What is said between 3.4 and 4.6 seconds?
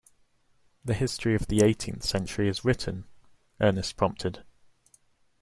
Ernest prompted.